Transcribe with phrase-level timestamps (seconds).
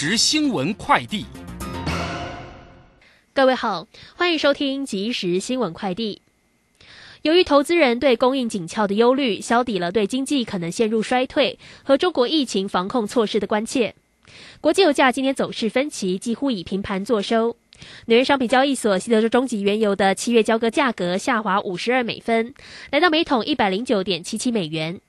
[0.00, 1.24] 时新闻快递，
[3.34, 6.22] 各位好，欢迎收听即时新闻快递。
[7.22, 13.96] 由于投资人对供应紧俏的忧虑，消抵了对经济可能陷入衰退和中国疫情防控措施的关切。
[14.60, 17.56] 国际油价今天走势分歧，几乎以平盘作收。
[18.06, 22.54] 纽约商品交易所西德州中级原油的七月交割价格下滑五十二美分，
[22.92, 25.00] 来到每桶一百零九点七七美元。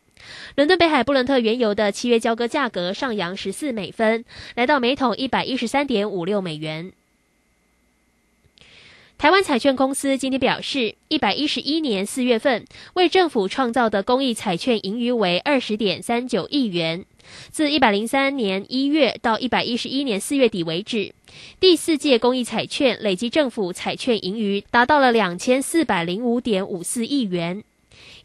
[0.55, 4.25] 伦敦北海布伦特原油的七月交割价格上扬十四美分，
[4.55, 6.91] 来到每桶一百一十三点五六美元。
[9.17, 17.05] 台湾彩券公司今天表示，一百一十一年四月份为政府创造的公益彩券盈余为二十点三九亿元。
[17.51, 21.13] 自一百零三年一月到一百一十一年四月底为止，
[21.59, 27.63] 第四届公益彩券累计政府彩券盈余达到了两千四百零五点五四亿元。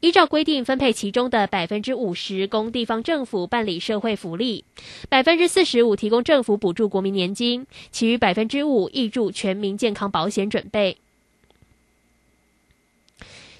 [0.05, 4.67] 依照规定分配其中的百分之五十供地方政府办理社会福利，
[5.09, 10.99] 百分之四十五提供政府补助国民年金，其余百分之五挹注全民健康保险准备。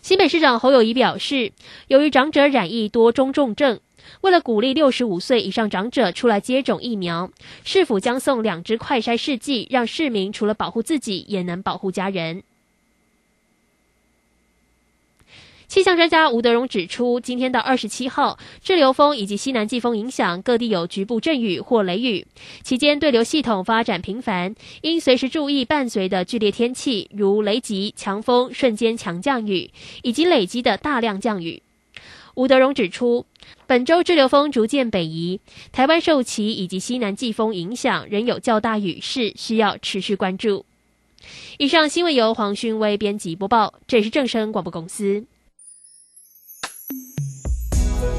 [0.03, 1.53] 新北市长侯友谊表示，
[1.89, 3.81] 由于长者染疫多中重症，
[4.21, 7.31] 为了鼓励六十五岁以上长者出来接种疫苗，
[7.65, 12.43] 市府将送两支快筛试剂，让市民除了保护自己，也能保护家人。
[15.75, 22.25] 气象专家吴德荣指出，今天到二十七号，滞留风以及西南季风影响，各地有局部阵雨或雷雨。
[22.63, 29.73] 期间对流系统发展频繁，应随时注意伴随的剧烈天气，如雷击、强风、瞬间强降雨，
[30.05, 31.61] 以及累积的大量降雨。
[32.37, 33.27] 吴德荣指出，
[33.67, 35.41] 本周滞留风逐渐北移，
[35.73, 40.65] 台湾受其以及西南季风影响，仍有较大雨势，需要持续关注。
[41.59, 45.25] 以上新闻由黄勋威编辑播报，这里是正声广播公司。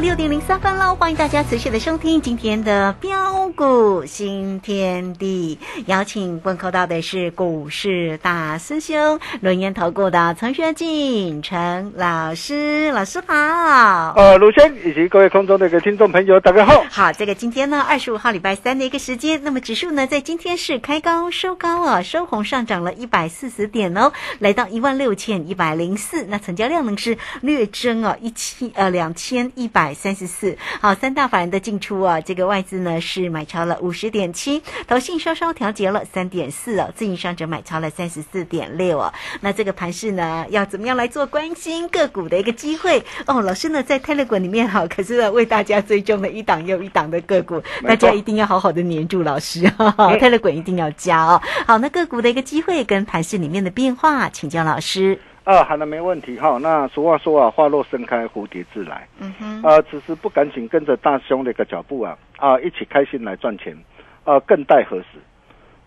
[0.00, 5.58] 六点零三分喽，欢迎大家持续的收听今天的标股新天地。
[5.84, 14.14] 邀请问候到的是股市大师兄轮研投顾的陈学进陈老师，老师好。
[14.16, 16.82] 呃，卢轩以及各位空中的一个听众朋友，大家好。
[16.88, 26.24] 好，这个今天呢，二十五号礼拜三的一个时间，那么指数呢，在今天是开高收高啊，收红上涨了一百四十点哦，来到一万六千一百零四。
[26.24, 29.89] 那成交量呢是略增哦，一千呃两千一百。
[29.94, 39.12] 三十四，好，三大法人的进出啊，这个外资呢是买超了五十点七，投信稍稍调节了三点四哦，自营商者买超了三十四点六哦。
[39.40, 43.40] 那这个盘势呢，要怎么样来做关心个股的一个机会哦？
[43.40, 49.62] 老师呢在 Telegram 里面哈， 可是呢为大家追踪了一档又一档的个股，大家一定要好好的黏住老师，
[50.20, 51.40] Telegram 一定要加哦。
[51.66, 55.18] 好，那个股的一个机会跟盘势里面的变化，请教老师。
[55.50, 56.58] 啊，好的，没问题哈。
[56.62, 59.08] 那俗话说啊，花落盛开，蝴蝶自来。
[59.18, 59.60] 嗯哼。
[59.64, 63.76] 啊，此时不赶紧跟着大兄的一个脚步啊，啊，一起开心来赚钱，
[64.22, 65.18] 啊，更待何时？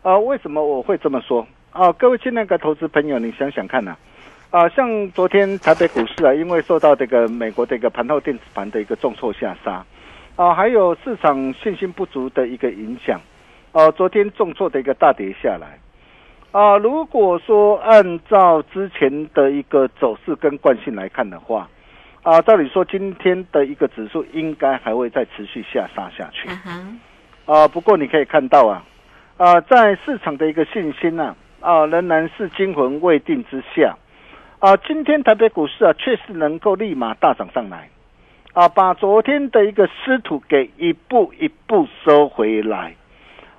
[0.01, 1.47] 啊，为什么我会这么说？
[1.71, 3.95] 啊，各位亲爱的投资朋友，你想想看呐，
[4.51, 9.85] 啊，像昨天台北股市啊，因为受到这个美国的一个盘后电子盘的一个重挫下杀，
[10.35, 13.17] 啊，还有市场信心不足的一个影响，
[13.71, 15.79] 啊，昨天重挫的一个大跌下来，
[16.53, 21.67] 啊，如果说按照之前的一个走势跟惯性来看的话，
[22.21, 26.47] 啊，照理说今天的一个指数应该还会再持续下杀下去，
[27.45, 28.83] 啊，不过你可以看到啊，
[29.37, 33.97] 啊，在市场的一个信心呢，啊，仍然是惊魂未定之下。
[34.59, 37.89] 啊，今天台北股市啊，确实能够立马大涨上来，
[38.53, 42.95] 啊，把昨天的一个失土给一步一步收回来，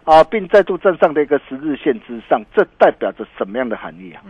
[0.05, 4.21] 啊，并再度站上的一个十日线之上，这代表着什么样的含义啊？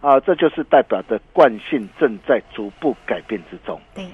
[0.00, 3.80] 啊，这就是代表着惯性正在逐步改变之中。
[3.94, 4.04] 对，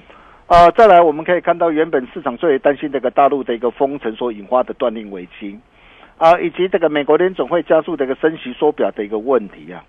[0.47, 5.59] 啊，再来我们可以看到，原本市场最担心这个大陆的一个封城所引发的断令危机，
[6.17, 9.83] 啊，以及这个美国联总会加速的一个升息缩表的一个问题啊。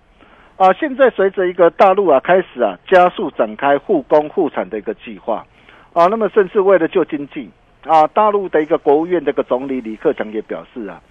[0.57, 5.45] 啊，现在随着一个大陆啊开始啊加速展开护工护产的一个计划，
[5.93, 7.49] 啊，那么甚至为了救经济，
[7.87, 11.01] 啊，大陆的一个国务院这个总理李克强也表示啊，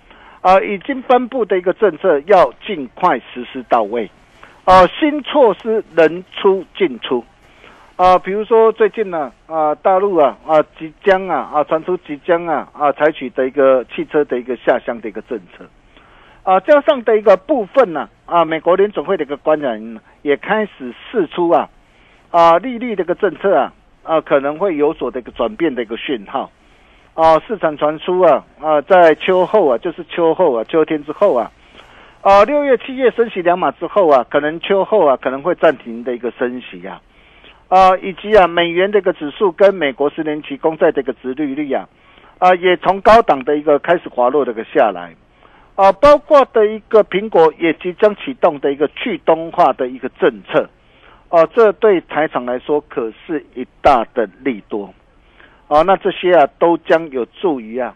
[0.43, 4.11] 啊，已经颁布的一个政策要尽快实施到位，
[4.65, 7.25] 啊，新措施人出尽出，
[7.97, 15.65] 啊，比如说最近呢，啊，大陆啊啊即将啊啊传出即将啊啊采取的一个汽车的一个下乡的一个政策。
[16.43, 21.69] 啊，加上的一个部分呢，啊，美国联总会的一个官员也开始释出啊，
[22.31, 23.73] 啊，利率的一个政策啊，
[24.05, 26.49] 啊，可能会有所的一个转变的一个讯号，
[27.17, 31.51] 啊，市场传出啊，啊，在秋后啊，就是秋后啊，秋天之后啊，
[32.21, 37.01] 啊，六月、七月升息两码之后啊，可能秋后啊，可能会暂停的一个升息呀，
[37.69, 41.89] 啊，以及啊，美元这个指数跟美国十年期公债的一个殖利率啊，
[42.39, 45.15] 啊，也从高档的一个开始滑落这个下来。
[45.75, 50.69] 啊，包括的一个苹果也即将启动的一个去东化的一个政策，
[51.29, 54.93] 哦，这对台厂来说可是一大的利多，
[55.69, 57.95] 哦，那这些啊都将有助于啊，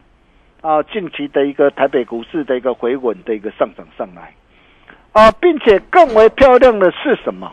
[0.61, 4.34] 啊近期的一个台北股市的一个回稳的一个上涨上来，
[5.12, 7.52] 啊，并且更为漂亮的是什么？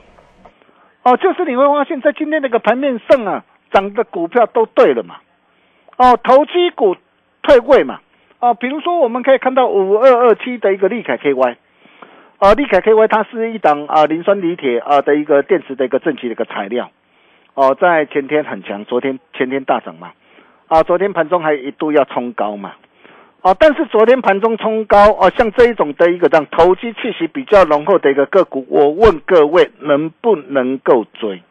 [1.04, 5.18] 哦，就是你会发现在今天那个盘面上啊，涨的股票都对了嘛，
[5.98, 6.96] 哦，投机股
[7.44, 8.00] 退位嘛。
[8.40, 11.56] 啊，比如说我们可以看到五二二七的一个利凯 KY，
[12.38, 16.92] 啊，利凯 KY 它是一档啊磷酸锂铁啊的一个电池的一个正极的一个材料，
[17.57, 20.12] 哦，在前天很强，昨天前天大涨嘛，
[20.68, 22.74] 啊，昨天盘中还一度要冲高嘛，
[23.42, 31.42] 啊，但是昨天盘中冲高，哦，像这一种的一个这样投机气息比较浓厚的一个个股，我问各位能不能够追？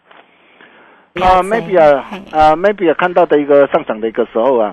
[1.15, 4.73] 啊，maybe 啊，啊，maybe 啊，看到的一个上涨的一个时候啊，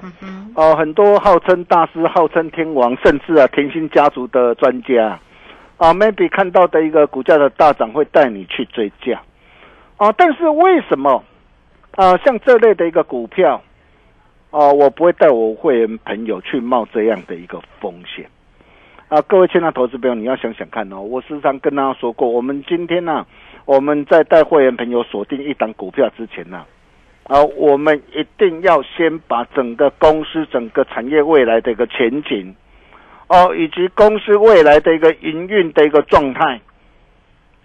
[0.53, 5.19] 哦，很多号称大师、号称天王，甚至啊，甜心家族的专家，
[5.77, 9.19] 啊，maybe 看到的一个股价的大涨会带你去追价，
[10.03, 11.23] 啊，但是为什么
[11.91, 13.61] 啊，像这类的一个股票，
[14.51, 18.25] 啊，我不会带我会员朋友去冒这样的一个风险，
[19.07, 23.25] 啊，各位亲爱的投资朋友，你要想想看哦，我时常跟大家说过，我们今天呢。
[23.65, 26.65] 我们在带会员朋友锁定一档股票之前呢，
[27.23, 32.53] 啊，我们一定要先把整个公司整个产业未来的一个前景，
[33.29, 36.59] 哦，以及公司未来的一个营运的一个状态，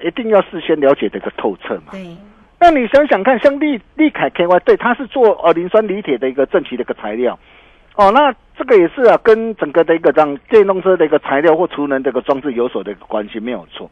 [0.03, 1.93] 一定要事先了解这个透彻嘛。
[1.93, 2.17] 对。
[2.61, 7.39] 那你想想看，像利利凯 KY，对，它是做呃磷酸锂铁的一个正极的一个材料，
[7.95, 13.89] 哦，那这个也是啊，跟整个的一个这样电动车的一个材料或储能这个装置有所的一个关系，没有错。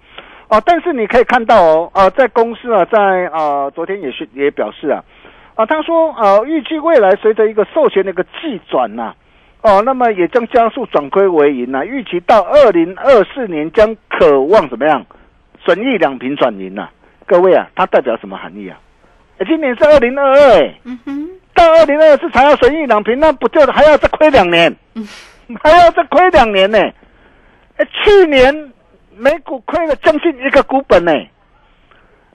[0.48, 5.04] 哦，但是你可以看到哦，啊，在公司啊，在啊，昨天也是也表示啊，
[5.54, 9.14] 啊，他说啊，预计未来随着一个授权的一个计转呐，
[9.62, 15.06] 哦，那么也将加速转亏为盈呐，预期到二零二四年将渴望怎么样，
[15.66, 16.88] 损益两平转盈呐？
[17.26, 18.78] 各位啊，它代表什么含义啊？
[19.46, 24.74] 今年是二零二二，嗯哼，到二零二四才要损益两平，那不就还要再亏两年？
[25.62, 26.78] 还要再亏两年呢？
[27.76, 28.72] 哎，去年。
[29.18, 31.10] 每股亏了将近一个股本呢，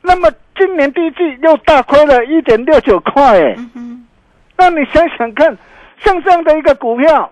[0.01, 3.55] 那么今年第一季又大亏了一点六九块哎，
[4.57, 5.55] 那你想想看，
[6.00, 7.31] 像这样的一个股票，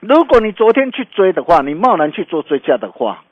[0.00, 3.22] 如果你昨天去追的话，你贸然去做追加的话，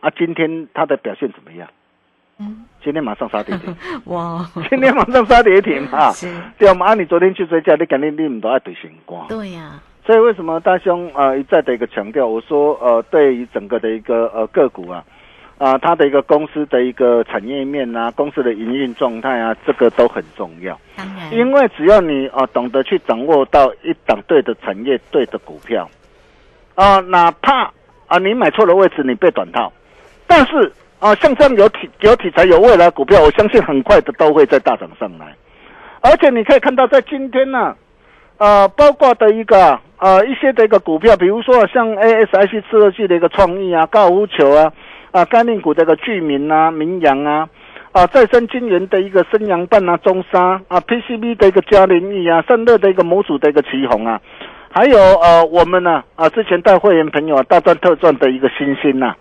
[0.00, 1.68] 啊，今天它的表现怎么样？
[2.40, 3.76] 嗯，今天马上杀跌停，
[4.06, 6.12] 哇，今天马上杀跌停啊！
[6.56, 9.26] 对，我们按你昨天去追加，你肯定你唔都爱对星光。
[9.26, 9.80] 对呀。
[10.06, 12.26] 所以为什么大兄啊一再的一个强调？
[12.26, 15.04] 我说呃，对于整个的一个呃个股啊，
[15.58, 20.80] 啊，它的一个公司的一个产业面啊，公司的营运状态啊，这个都很重要。
[20.96, 25.90] 当然，因为只要你啊懂得去掌握到一档对的产业、对的股票，
[26.76, 27.70] 啊，哪怕
[28.06, 29.70] 啊你买错了位置，你被短套，
[30.28, 30.70] 但是
[31.00, 35.34] 啊，像这样有体有题材有未来股票，我相信很快的都会在大涨上来。
[36.00, 37.74] 而且你可以看到，在今天呢，
[38.36, 44.72] 呃，包括的一个呃一些的一个股票，比如说像 ASIC 次二季的一个创意啊、高尔夫球啊、
[45.10, 47.48] 啊概念股的一个聚民啊、名扬啊、
[47.92, 54.20] 啊再生金源的一个升阳半啊、中沙啊、PCB 的一个嘉林益啊、散热的一个模组的一个旗宏啊，
[54.70, 59.14] 还有呃我们呢啊之前带会员朋友啊大赚特赚的一个星星呐、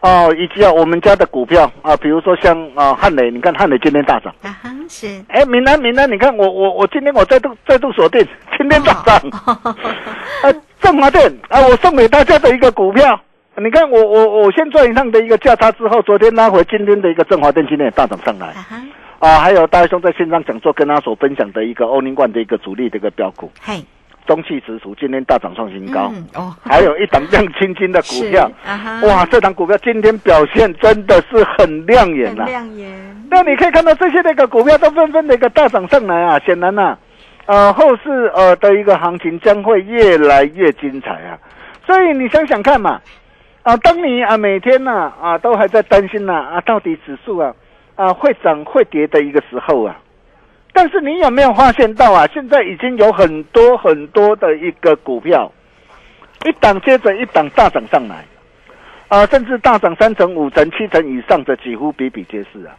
[0.00, 4.32] 哦，以及啊我们家的股票啊，比如说像啊汉磊，你看汉磊今天大涨。
[4.42, 8.24] 啊哈，是，哎，闽南闽南，你看我我我今天我再度再度锁定，
[8.56, 9.20] 今天大涨。
[10.42, 13.18] 呃， 振华电啊，我送给大家的一个股票，
[13.56, 18.48] 你看我我我先赚一趟的一个价差之后，昨天拉回今天的一个振华电，今天也大涨上来。
[18.48, 18.76] 啊哈，
[19.18, 23.82] 啊，还有大兄在线上讲座跟他所分享的一个欧宁冠的一个主力的一个标股，嘿，
[24.26, 36.98] 中气直属，今天大涨创新高，嗯哦，还有一档亮晶晶的股票， 啊，哇，这档股票今天表现真的是很亮眼很呐、亮眼，那你可以看到这些那个股票都纷纷的一个大涨上来啊，显然呐、
[37.46, 41.38] 呃，后市呃的一个行情将会越来越精彩啊。
[41.86, 43.00] 所以你想想看嘛，
[43.62, 47.54] 啊，当你啊每天呐啊都还在担心呐啊到底指数啊
[47.94, 49.96] 啊会涨会跌的一个时候啊，
[50.76, 55.50] 但是你有没有发现到啊，现在已经有很多很多的一个股票，
[56.44, 58.22] 一档接着一档大涨上来，
[59.08, 62.76] 啊，甚至大涨三成、五成、七成以上的几乎比比皆是啊。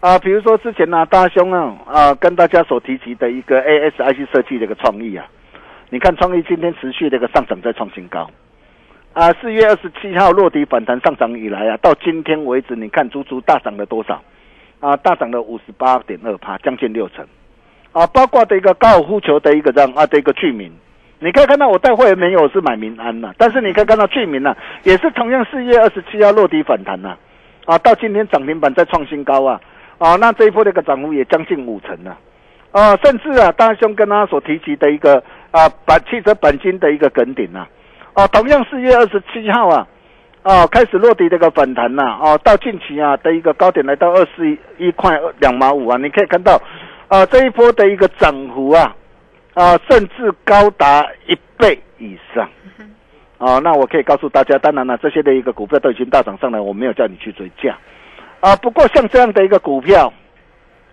[0.00, 5.26] 啊，比如说之前呢、大兄啊，啊，跟大家所提及的一个 ASIC 设计的一个创意啊，
[5.88, 8.30] 你看创意今天持续的一个上涨，在创新高。
[9.14, 14.22] 啊，四月二十七号落底反弹上涨以来啊，到今天为止，你看足足大涨了多少？
[14.80, 17.24] 啊，大涨了五十八点二趴，将近六成。
[17.92, 20.72] 啊，包括的一个高尔夫球的一个这样啊的一个居民，
[21.18, 27.16] 你可以看到我带会员没有是买民安呐、但是你可以看到居民呐、也是同样四月二十七号落底反弹呐、
[27.66, 29.60] 啊，到今天涨停板再创新高啊，
[29.98, 32.16] 啊，那这一波的一个涨幅也将近五成了、
[32.70, 37.66] 啊，甚至啊，大兄跟他所提及的一个啊钣汽车钣金的一个梗顶呐、
[38.14, 39.86] 啊，同样四月二十七号啊，
[40.42, 46.60] 啊开始落地这个反弹呐、啊，到近期啊的一个高点来到二十一块两毛五啊，你可以看到
[47.08, 48.94] 啊这一波的一个涨幅啊，
[49.54, 52.48] 啊甚至高达一倍以上。
[53.38, 57.74] 啊，那我可以告诉大家，当然了，这些的一个股票都已经大涨上来，我没有叫你去追价，
[58.40, 60.12] 啊，不过像这样的一个股票，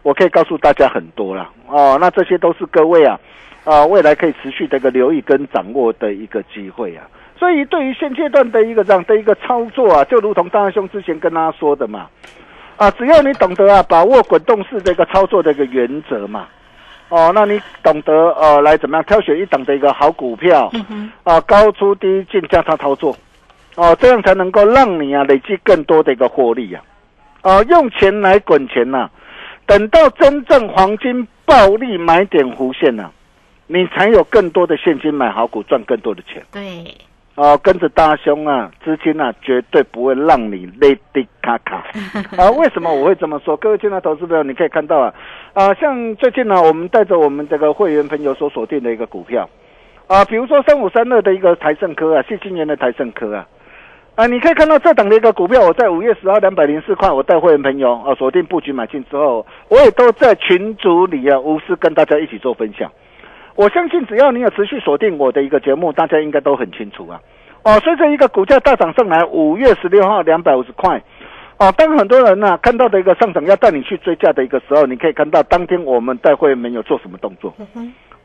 [0.02, 3.20] 我可以告诉大家很多了，哦，那这些都是各位啊，
[3.68, 7.04] 啊，未来可以持续的一个留意跟掌握的一个机会啊。
[7.38, 12.08] 所以对于现阶段的一个这样的一个操作啊，就如同大兄之前跟大家说的嘛，
[12.78, 16.48] 啊，只要你懂得啊，把握滚动式的一个操作的一个原则嘛，
[17.10, 20.72] 哦，那你懂得呃来怎么样挑选一档的一个好股票，
[21.24, 23.14] 啊，高出低进加仓操作，
[23.76, 26.82] 哦，这样才能够让你啊累积更多的一个获利啊，
[27.42, 29.10] 啊，用钱来滚钱呐、
[29.66, 33.12] 等到真正黄金暴利买点弧线呐、
[33.68, 36.42] 你才有更多的现金买好股，赚更多的钱。
[36.52, 36.96] 对，
[37.36, 41.84] 哦，跟着大兄啊，资金啊，绝对不会让你累滴卡卡。
[42.38, 43.58] 啊，为什么我会这么说？
[43.58, 45.14] 各位亲爱的投资朋友，你可以看到啊，
[45.54, 49.48] 啊，像最近呢、我们带着我们这个会员朋友所锁定的一个股票，
[50.08, 53.46] 啊，比如说三五三二的一个台盛科啊，谢金元的台盛科啊，
[54.16, 62.90] 啊，你可以看到这档的一个股票，我在五月十号两百零四块，我带会员朋友啊锁定布局买进之后，我也都在群组里啊无私跟大家一起做分享。
[63.58, 67.20] 我相信只要你有持续锁定我的一个节目，大家应该都很清楚啊。
[67.64, 71.02] 哦，随着一个股价大涨上来，五月十六号两百五十块，
[71.58, 77.52] 哦，当很多人呢、看到的一个上涨要带你去追价的一个时候，你可以看到当天我们带会没有做什么动作，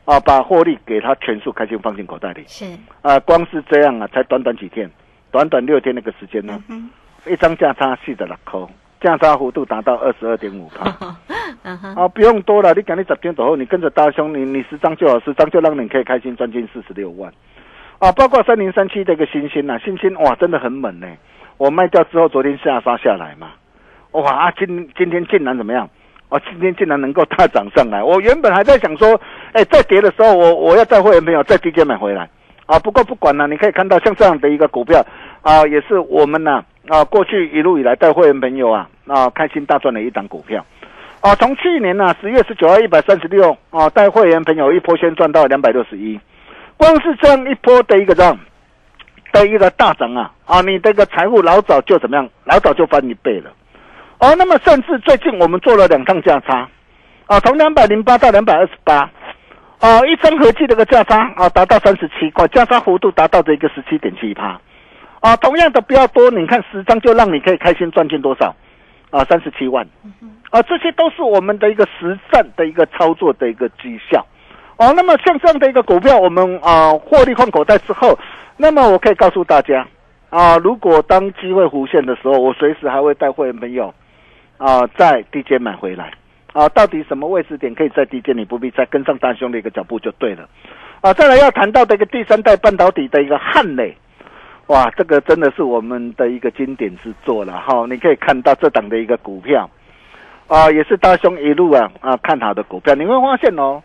[0.05, 2.65] 啊，把获利给他全数开心放进口袋里，是，
[3.01, 4.87] 啊，光是这样啊，才短短几天，
[5.31, 6.63] 短短六天那个时间呢，
[7.25, 8.59] 一张价差四的六块，
[9.03, 10.71] 价差幅度达到二十二点五
[11.95, 17.31] 啊，不用多了，你赶紧十天走后，你跟着大兄，你你十张就好，十张就让你可以开心赚进四十六万。
[17.99, 21.07] 啊，包括三零三七的一个星星呐、星星哇，真的很猛呢。
[21.57, 23.49] 我卖掉之后，昨天下杀下来嘛，
[24.11, 25.89] 哇啊，今今天竟然怎么样？
[26.29, 28.01] 哦，今天竟然能够大涨上来。
[28.01, 29.19] 我原本还在想说，
[29.51, 32.27] 哎，在跌的时候，我我要再会员朋友在低阶买回来。
[32.65, 35.05] 啊，不过不管了，你可以看到像这样的一个股票
[35.41, 40.65] 啊，也是我们呐啊啊过去一路以来带会员朋友啊啊开心大赚的一档股票。
[41.21, 46.19] 啊，从去年呢十月十九号一百三十六啊，带会员朋友一波先赚到两百六十一，
[46.75, 48.37] 光是这样一波的一个这样
[49.31, 53.49] 的一个大涨啊啊，你这个财富老早就怎么样，老早就翻一倍了。
[54.19, 56.67] 哦，那么甚至最近我们做了两趟价差，
[57.27, 59.09] 啊，从两百零八到两百二十八，
[59.79, 64.59] 啊，一张合计的一个价差啊达到三十七块，价差幅度达到这个十七点七趴。
[65.23, 68.53] 啊，同样的不要多，你看十张就让你可以开心赚进多少？
[69.09, 69.87] 啊三十七万，
[70.49, 74.25] 啊这些都是我们的一个实战的一个操作的一个绩效。
[74.75, 78.17] 哦，那么像这样的一个股票，我们啊获利换口袋之后，
[78.57, 79.87] 那么我可以告诉大家
[80.29, 83.93] 啊，如果当机会弧现的时候，我随时还会带会员朋友
[84.57, 86.11] 啊在低阶买回来
[86.53, 86.67] 啊。
[86.69, 88.33] 到底什么位置点可以在低阶？
[88.33, 90.49] 你不必再跟上大兄的一个脚步就对了
[91.01, 91.13] 啊。
[91.13, 93.95] 再来要谈到的一个第三代半导体的一个汉磊，
[94.67, 97.85] 哇，这个真的是我们的一个经典之作了哈。
[97.89, 99.69] 你可以看到这档的一个股票
[100.47, 103.83] 啊，也是大兄一路啊啊看好的股票，你会发现哦。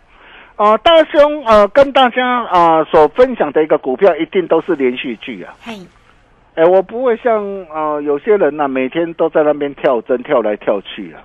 [0.56, 5.54] 啊，大兄，呃，跟大家啊所分享的一个股票，一定都是连续剧啊。
[5.62, 5.72] 嘿，
[6.56, 11.22] 哎，我不会像啊有些人呢，每天都在那边跳针跳来跳去啊。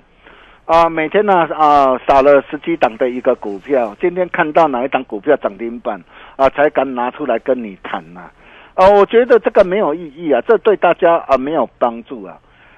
[0.65, 5.99] 啊，每天呢啊撒了十几档的一个股票，今天看到哪一档股票涨停板
[6.35, 8.21] 啊，才敢拿出来跟你谈呐。
[8.21, 8.31] 啊，
[8.75, 12.37] 我觉得这个没有意义啊，这对大家啊没有帮助啊。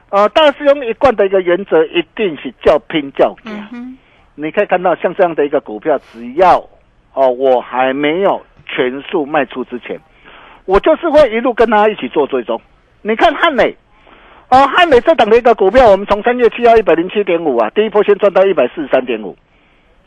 [0.10, 3.52] 啊，大师兄一贯的一个原则，一定是叫拼叫价。
[4.36, 6.58] 你可以看到，像这样的一个股票，只要
[7.14, 10.00] 哦，我还没有全数卖出之前，
[10.66, 12.62] 我就是会一路跟他一起做追踪。
[13.02, 13.76] 你看汉美，
[14.50, 19.36] 哦，汉美这档的一个股票，我们从三月七号一百零七点五啊，第一波先赚到一百四十三点五，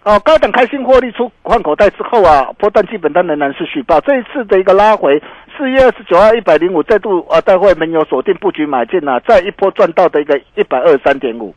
[0.04, 4.00] 哦，高等开心获利出换口袋之后啊，波段基本单仍然是续报。
[4.00, 5.20] 这一次的一个拉回，
[5.56, 11.54] 四月二十九号一百零五，再度啊，待会没有锁定布局买进啊，再一波赚到的一个一百二十三点五。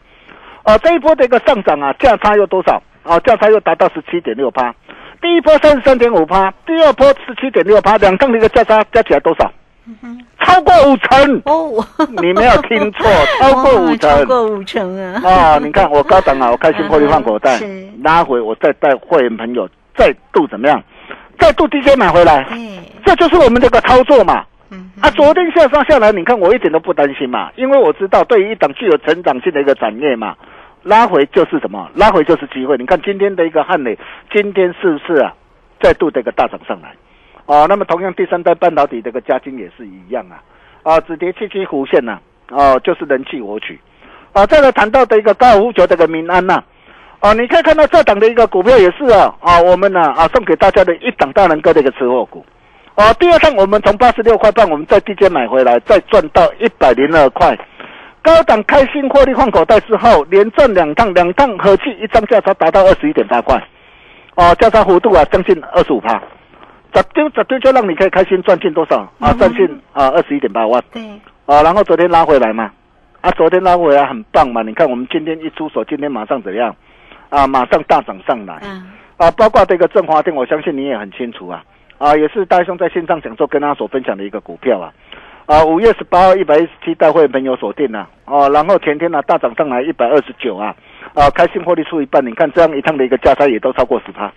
[0.63, 2.81] 啊，这一波的一个上涨啊，价差又多少？
[3.03, 4.75] 啊，价差又达到十七点六八，
[5.21, 9.51] 第一波三十三点五八，第二波十七点六八，两趟的一个价差加起来多少？
[10.39, 11.85] 超过五成哦！
[12.21, 15.21] 你没有听错， 超过五成，超过五成啊！
[15.23, 17.59] 啊，你看我高档啊，我开心获利放口袋，
[18.03, 20.81] 拉回我再带会员朋友再度怎么样？
[21.39, 22.45] 再度低阶买回来，
[23.05, 24.43] 这就是我们这个操作嘛。
[25.01, 30.35] 啊，昨天下上下来，你看我一点都不担心嘛，因为我知道对于一档具有成长性的一个产业嘛，
[30.83, 31.89] 拉回就是什么？
[31.95, 32.77] 拉回就是机会。
[32.77, 33.97] 你看今天的一个汉磊，
[34.31, 35.33] 今天是不是啊，
[35.81, 36.93] 再度的一个大涨上来？
[37.51, 40.39] 啊，那么同样第三代半导体这个加金也是一样啊，
[40.83, 42.17] 啊，止跌七七弧线呐，
[42.49, 43.77] 哦，就是人气我取。
[44.31, 46.63] 啊，再来谈到的一个高尔夫球这个民安呐，
[47.19, 52.45] 啊，你可以看到这档的一个股票也是啊，啊，我们呢啊送给大家的一档大人哥的一个吃货股。
[52.95, 57.53] 啊，第二趟我们从八十六块半，我们在低阶买回来，再赚到一百零二块，
[58.21, 63.61] 高档开心获利换口袋之后，连赚两趟，两趟合计一张价差达到二十一点八块，
[64.35, 66.21] 哦，价差幅度啊将近二十五趴，
[66.93, 69.09] 咋丢咋丢就让你可以开心赚进多少？
[69.19, 69.33] 啊？
[69.33, 71.01] 赚进啊二十一点八万，对，
[71.45, 72.71] 啊，然后昨天拉回来嘛，
[73.21, 76.75] 啊，昨天拉回来很棒嘛，你看我们今天一出手，今天马上怎样？
[77.29, 78.91] 啊，马上大涨上来，嗯。
[79.17, 81.63] 啊，包括这个振华电，我相信你也很清楚啊。
[81.99, 84.91] 啊，也是大兄在线上讲座跟他所分享的一个股票啊，
[85.45, 90.75] 啊，五月十八号一百一十七大会朋友锁定了，哦，然后前天呢大涨上来一百二十九啊，
[91.13, 94.31] 啊，开心获利出一半，你看这样一趟的一个价差也都超过十趴，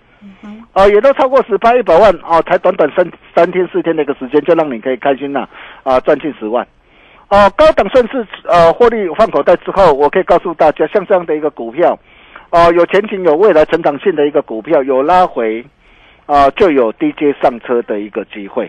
[0.75, 5.49] 啊，也都超过十趴一百万啊，才短短三三天四天的一个时间就让你可以开心了，
[5.83, 6.67] 啊，赚进十万，
[7.29, 11.97] 啊，高档顺势呃获利放口袋之后，我可以告诉大家，像这样的一个股票，
[12.49, 15.65] 哦，有前景有未来成长性的一个股票，有拉回。
[16.27, 18.65] 啊，就有低阶上车的一个机会，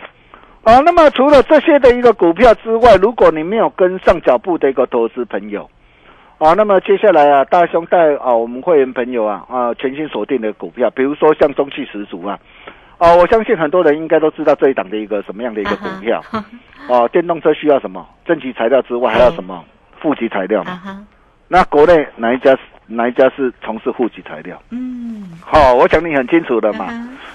[0.63, 5.67] 啊，那么除了这些的一个股票之外，如果你没有跟上脚步的一个投资朋友，
[6.39, 12.39] 啊，那么接下来啊，大兄带啊，我们会员朋友啊，啊，全新锁定的股票，比如说像中汽十足啊，
[12.99, 16.23] 啊，我相信很多人应该都知道这一档的一个什么样的一个股票，
[16.89, 18.07] 啊，电动车需要什么？
[18.27, 19.65] 正极材料之外，还要什么？
[19.99, 21.07] 负极材料嘛？
[21.49, 22.55] 那国内哪一家
[22.87, 24.61] 哪一家是从事负极材料？
[24.71, 26.87] 嗯，好，我想你很清楚的嘛。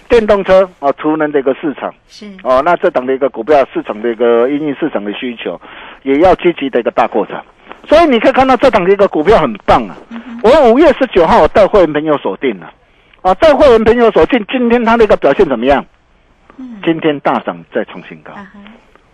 [0.08, 1.92] 电动车啊，储能的一个市场。
[2.08, 2.32] 是。
[2.44, 5.60] 哦，那这档的一个股票市场的一个因应市场的需求，
[6.04, 7.44] 也要积极的一个大扩展。
[7.88, 9.98] 所以你可以看到这档的一个股票很棒啊。
[10.44, 12.72] 我五月十九号我带会员朋友锁定了，
[13.22, 15.86] 啊，带会员朋友锁定，今天它的一个表现怎么样？
[16.84, 18.34] 今天大涨再创新高。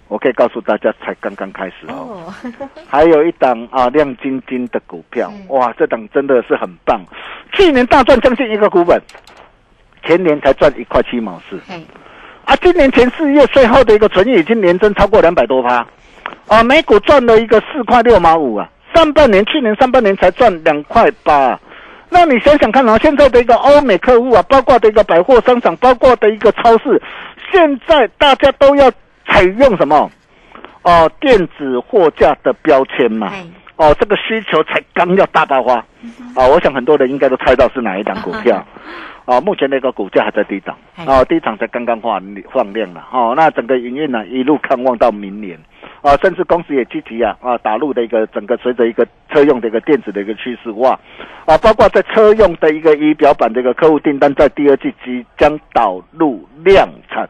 [0.09, 2.33] 我可以告诉大家，才刚刚开始哦。
[2.87, 7.01] 还有一档啊，亮晶晶的股票，哇，这档真的是很棒。
[7.51, 9.01] 去年大赚将近一个股本，
[10.05, 11.59] 前年才赚一块七毛四。
[12.45, 15.85] 啊，今年前四月最后的一个存益已经年增超过两百多趴，
[16.47, 18.69] 啊，美股赚了一个四块六毛五啊。
[18.93, 21.59] 上半年去年上半年才赚两块八，
[22.09, 27.01] 那你想想看啊，现在的一个欧美客户啊，包括的一个百货商场，包括的一个超市，
[27.51, 28.91] 现在大家都要。
[29.29, 30.09] 采用什么？
[30.83, 33.29] 哦，电子货架的标签嘛。
[33.75, 35.73] 哦，这个需求才刚要大爆发。
[36.33, 38.65] 啊，我想很多人应该都猜到是哪一档股票。
[39.25, 40.77] 啊， 目前那个股价还在低档。
[41.05, 43.05] 啊，低档才刚刚放放量了。
[43.11, 45.59] 哦，那整个营运呢，一路看望到明年。
[46.07, 50.97] 啊，甚至公司也积极啊啊打入的一个整个随着一个车用的一个电子的一个趋势化
[51.45, 57.27] 啊，包括在车用的一个仪表板的一个客户订单，在第二季即将导入量产。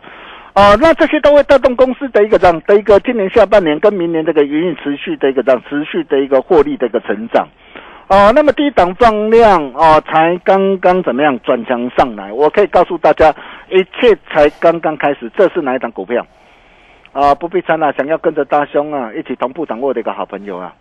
[0.53, 7.47] 啊，那这些都会带动公司的一个这样的一个今年下半年跟明年这个营运持续的一个这样持续的一个获利的一个成长。
[8.07, 12.31] 哦，那么低档放量哦，才刚刚怎么样转强上来？
[12.31, 13.33] 我可以告诉大家，
[13.69, 15.31] 一切才刚刚开始。
[15.35, 16.25] 这是哪一档股票？
[17.13, 20.73] 啊，不必参了，想要跟着大兄啊一起同步掌握的一个好朋友啊！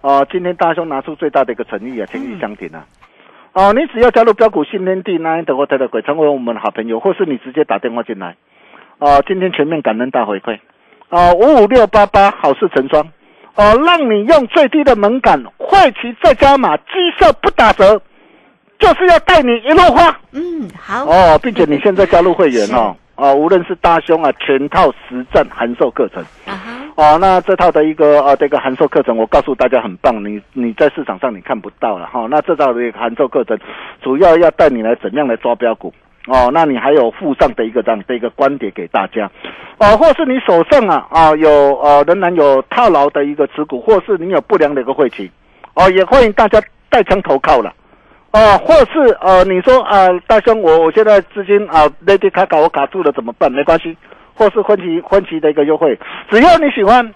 [0.00, 2.84] 啊，今天大兄拿出最大的一个诚意啊，诚意相挺啊！
[3.52, 8.36] 哦，你只要加入标股新天地那的或特的鬼，成为我们的好朋友，或是你直接打电话进来。
[8.98, 10.58] 哦，今天全面感恩大回馈。
[11.08, 13.02] 哦，五五六八八好事成双。
[13.54, 16.84] 哦，让你用最低的门槛，汇齐再加码，绩
[17.18, 18.00] 效不打折，
[18.78, 20.14] 就是要带你一路花。
[20.32, 21.04] 嗯，好。
[21.06, 26.22] 哦，并且你现在加入会员哦，啊，无论是大胸啊，全套实战函授课程。
[26.46, 26.72] 啊哈。
[26.94, 32.26] 哦，那这套的一个啊，这个函授课程，我告诉大家很棒，你你在市场上你看不到了哈。
[32.30, 33.58] 那这套的一个函授课程，
[34.00, 35.92] 主要要带你来怎样来抓标股。
[36.28, 39.30] 哦，那你还有附上的一个这样的一个观点给大家，
[39.78, 41.50] 哦，或是你手上啊啊有
[41.80, 45.30] 呃仍然有套牢的一个持股，或是你有不良的一个晦气，
[45.74, 47.72] 哦，也欢迎大家带枪投靠了，
[48.36, 53.50] 哦，或是呃你说啊大兄我我现在资金啊那地卡卡我卡住了怎么办？
[53.50, 53.96] 没关系，
[54.34, 55.98] 或是分期分期的一个优惠，
[56.30, 57.14] 只要你喜欢，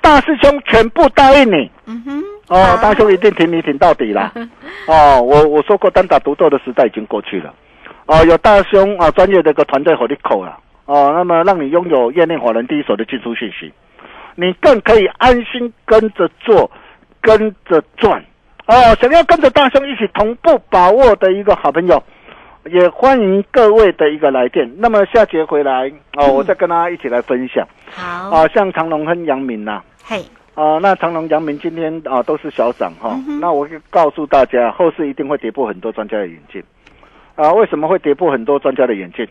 [0.00, 4.32] 大师兄全部答应你，嗯哼，哦，大兄一定挺你挺到底啦，
[4.88, 7.54] 哦，我我说过单打独斗的时代已经过去了。
[8.06, 13.72] 哦，有大兄啊，专业的一个团队和你口了哦，那么让你拥有业内华人第一手的技术信息，
[14.34, 16.68] 你更可以安心跟着做，
[17.20, 18.24] 跟着赚
[18.68, 18.96] 哦。
[19.00, 22.00] 想要跟着大兄一起同步把握的一个好朋友，
[22.66, 24.70] 也欢迎各位的一个来电。
[24.78, 27.66] 那么下节回来哦，我再跟大家一起来分享。
[27.90, 30.22] 好啊，像长隆跟杨明呐，嘿
[30.54, 33.18] 啊，那长隆、杨明今天啊都是小涨哈。
[33.40, 36.62] 那我告诉大家，后市一定会跌破很多专家的眼镜。
[37.36, 39.26] 啊，为什么会跌破很多专家的眼镜？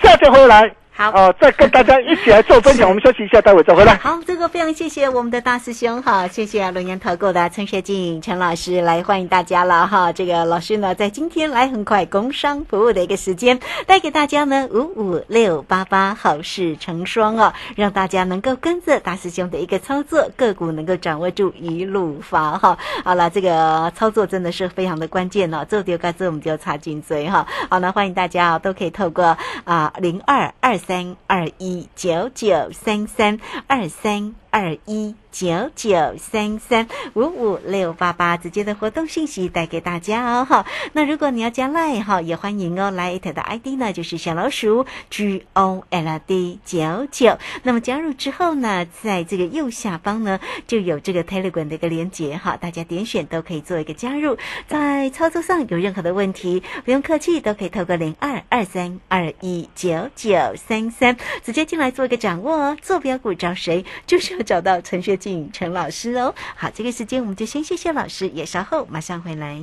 [0.00, 0.70] 下节回来。
[0.94, 2.86] 好呃，再跟大家一起来做分享。
[2.88, 3.94] 我们休息一下，待会再回来。
[3.96, 10.12] 好，这个非常谢谢我们的大师兄哈，谢谢龙岩投顾的陈学静陈老师来欢迎大家了哈。
[10.12, 22.76] 这个老师呢，在今天来很快工商服务的一个时间，带给大家呢五五六八八好事成双哦，让大家能够跟着大师兄的一个操作，个股能够掌握住一路发哈。
[23.02, 27.46] 好了，这个操作真的是非常的关键哦，做丢该做我们就插进嘴哈。
[27.70, 30.78] 好，那欢迎大家啊都可以透过啊零二二。
[30.86, 35.16] 三二一九九三三二三二一。
[35.32, 40.66] 九九三三五五六八八直接的活动信息带给大家哦哈。
[40.92, 42.90] 那如果你要加 Line 哈，也欢迎哦。
[42.90, 47.38] 来台的 ID 呢就是小老鼠 G O L D 九九。
[47.62, 54.36] 那么加入之后呢，在这个右下方呢就有这个 Telegram 的一个连接哈，大家点选都可以做一个加入。
[54.68, 62.76] 在操作上有任何的问题，不用客气，都可以透过零二二三二一九九三三直接进来做一个掌握哦。
[62.82, 65.12] 坐标股找谁，就是 找到陈学。
[65.22, 69.62] 景陈老师哦，好，这个时间我们就先谢谢老师，也稍后马上回来。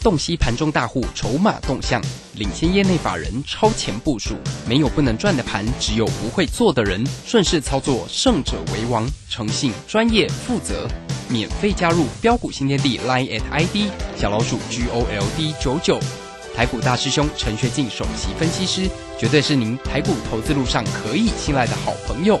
[0.00, 2.00] 洞悉盘中大户筹码动向，
[2.34, 4.34] 领先业内法人超前部署，
[4.68, 7.04] 没有不能赚的盘，只有不会做的人。
[7.24, 9.04] 顺势操作，胜者为王。
[9.28, 10.86] 诚信、专业、负责，
[11.28, 15.98] 免费加入标股新天地 Line at ID 小老鼠 G O L D 九九，
[16.54, 22.40] 台股大师兄陈学进首席分析师，绝对是您台股投资路上可以信赖的好朋友。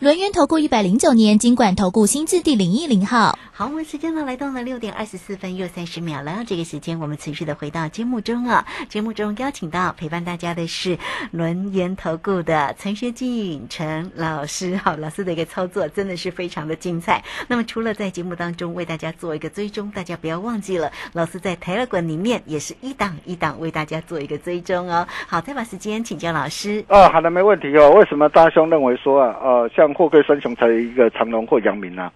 [0.00, 3.38] 轮源投顾一百零九年金管投顾新字第零一零号。
[3.52, 6.42] 好，我们时间呢来到了六点二十四分又三十秒了。
[6.46, 8.64] 这个时间我们持续的回到节目中啊。
[8.88, 10.96] 节目中邀请到陪伴大家的是
[11.32, 14.74] 轮源投顾的陈学进陈老师。
[14.78, 17.22] 好，老师的一个操作真的是非常的精彩。
[17.46, 25.06] 那么除了在节目当中为大家做一个追踪，大家不要忘记了，老师在台乐馆里面也是一档一档为大家做一个追踪哦。
[25.26, 26.82] 好，再把时间请教老师。
[26.88, 27.90] 哦，好的，没问题哦。
[27.90, 32.10] 为什么大兄认为说啊，呃，像货柜三雄才一个长隆或阳明呢？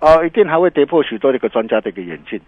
[0.00, 2.40] 呃，一定还会跌破许多的一个专家的一个眼镜。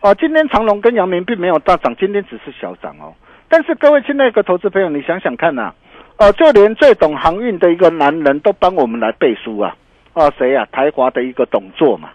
[0.00, 3.14] 哦，今天长隆跟阳明并没有大涨，今天只是小涨哦。
[3.48, 5.72] 但是各位亲爱的投资朋友，你想想看呐，
[6.18, 9.74] 呃，就连最懂航运的一个男人都帮我们来背书啊，
[10.12, 10.66] 啊，谁呀？
[10.70, 12.10] 台华的一个董座嘛。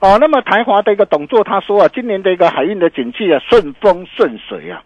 [0.00, 4.82] 哦，那么台华的一个董座他说啊，今年的一个海运的景气啊，顺风顺水啊。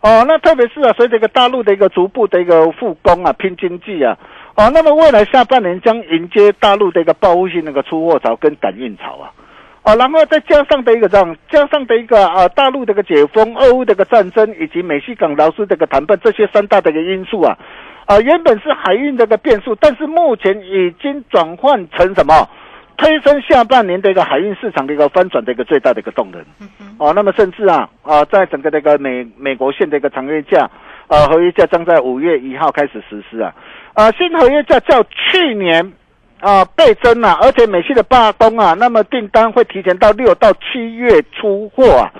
[0.00, 4.16] 哦，那特别是啊，随着一个大陆的一个逐步的一个复工啊，拼经济啊，
[4.54, 9.32] 哦，那么未来下半年将迎接大陆的一个报复性那个出货潮跟赶运潮啊。
[9.82, 17.58] 啊，然后再加上的一个这样，加上的一个啊，大陆的一个解封、俄乌的一个战争，以及美西港劳斯这个谈判，这些三大的一个因素啊，
[18.06, 22.48] 啊，原本是海运的一个变数，但是目前已经转换成什么？
[22.98, 26.40] 推升下半年的一个海运市场的一个翻转的一个最大的一个动能。
[26.98, 30.70] 哦，那么甚至啊啊，在整个这个美美国线的一个长约价，
[31.08, 33.52] 呃，合约价将在五月一号开始实施啊，
[33.94, 35.92] 啊，新合约价较去年。
[36.40, 42.10] 啊，倍增啊，而且美系的罢工啊，那么订单会提前到六到七月出货啊。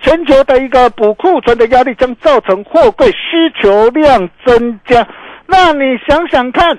[0.00, 5.06] 全球的一个补库存的压力将造成货柜需求量增加。
[5.46, 6.76] 那你想想看，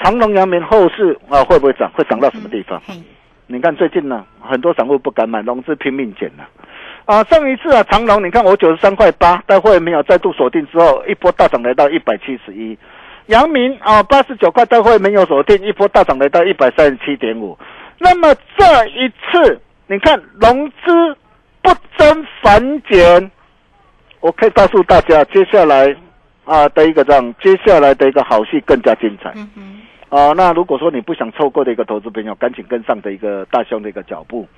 [0.00, 1.90] 长隆、阳明后市啊会不会涨？
[1.92, 2.80] 会涨到什么地方？
[3.48, 6.48] 你看最近呢，很多散户不敢买，融资拼命减了。
[7.04, 12.78] 啊，上一次啊，长隆，你看我九十三块八，待会没有再度锁定之后，一波大涨来到一百七十一。
[13.28, 17.56] 阳明啊，八十九块都会没有锁定，一波大涨来到一百三十七点五。
[17.98, 21.16] 那么这一次，你看融资
[21.62, 23.30] 不增反减，
[24.20, 25.94] 我可以告诉大家，接下来
[26.44, 29.30] 啊的一个这样，接下来的一个好戏更加精彩。
[30.08, 34.48] 啊，那如果说你不想错过的一个投资朋友，赶紧跟上的一个大兄的一个脚步。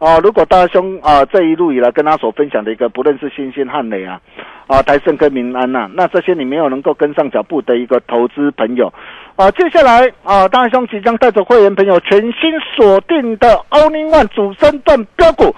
[0.00, 4.18] 啊，如果大兄啊这一路以来跟他所分享的一个，不论是新兴汉磊啊，
[4.66, 8.90] 啊台盛跟民安呐，那这些你没有能够跟上脚步的一个投资朋友，
[9.36, 15.54] 啊，接下来啊大兄即将带着会员朋友全新锁定的 Only One 主升段标股，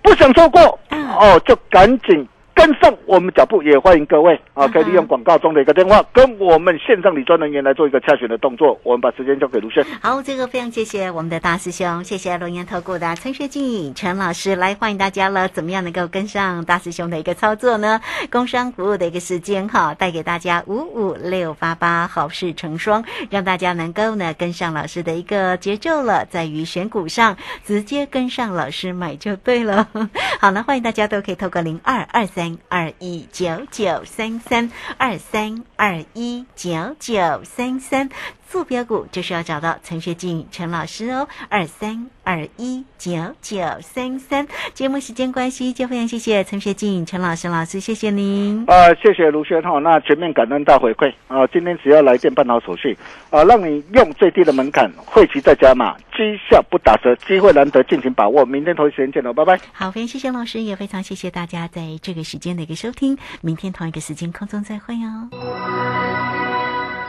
[0.00, 2.28] 不想错过哦，就赶紧。
[2.62, 8.78] 跟上我们脚步，也欢迎各位啊，可以利用广告中的一个电话，跟我们线上理专人员来做一个洽询的动作。
[8.84, 9.84] 我们把时间交给卢轩。
[10.00, 15.48] 好，这个非常谢谢我们的大师兄，谢谢龙岩投顾的陈学静陈老师来欢迎大家了。
[15.48, 18.00] 怎么样能够跟上大师兄的一个操作呢？
[18.30, 29.88] 工商服务的一个时间哈，带给大家五五六八八好事成双，让大家能够呢跟上老师的一个节奏了，在于选股上直接跟上老师买就对了。
[30.38, 32.51] 好，那欢迎大家都可以透过零二二三。
[32.68, 38.10] 二一九九三三二三二一九九三三。
[38.52, 43.10] 坐标股就是要找到陈学静陈老师哦，二三二一九
[43.40, 44.46] 九三三。
[44.74, 48.62] 节目时间关系，就非常谢谢陈学静陈老师老师，谢谢您。
[48.66, 51.46] 啊，谢谢卢轩哈，那全面感恩大回馈啊！
[51.46, 52.94] 今天只要来电办好手续
[53.30, 58.44] 啊，让你用最低的门槛，汇齐再加码，绩效不打折，机会难得，尽情把握。
[58.44, 59.58] 明天同一时间见喽，拜拜。
[59.72, 63.16] 好，非常谢谢老师，也非常谢谢大家在这个时间的一个收听。
[63.40, 66.51] 明天同一个时间空中再会哦。